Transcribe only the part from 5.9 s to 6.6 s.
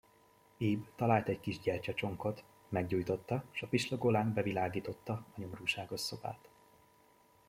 szobát.